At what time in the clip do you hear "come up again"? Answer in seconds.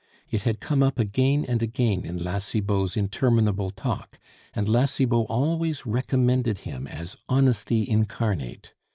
0.59-1.45